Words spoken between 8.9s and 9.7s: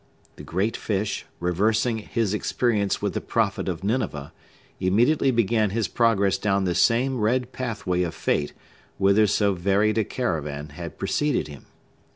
whither so